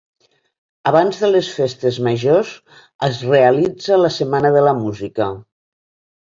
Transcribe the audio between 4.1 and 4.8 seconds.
setmana de la